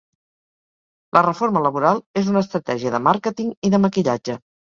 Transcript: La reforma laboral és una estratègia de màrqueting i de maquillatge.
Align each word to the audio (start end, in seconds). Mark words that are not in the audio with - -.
La 1.17 1.21
reforma 1.27 1.61
laboral 1.65 2.01
és 2.23 2.31
una 2.33 2.43
estratègia 2.47 2.95
de 2.97 3.03
màrqueting 3.11 3.53
i 3.69 3.73
de 3.77 3.83
maquillatge. 3.87 4.41